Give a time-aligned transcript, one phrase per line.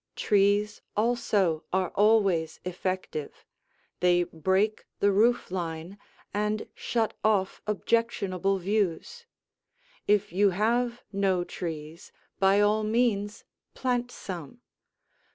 [0.15, 3.45] Trees also are always effective;
[3.99, 5.99] they break the roof line
[6.33, 9.27] and shut off objectionable views.
[10.07, 13.43] If you have no trees, by all means
[13.75, 14.61] plant some.